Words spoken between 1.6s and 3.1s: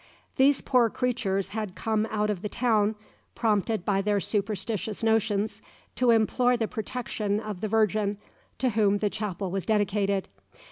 come out of the town,